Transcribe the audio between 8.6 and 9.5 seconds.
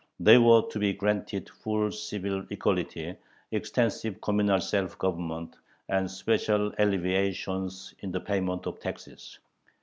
of taxes.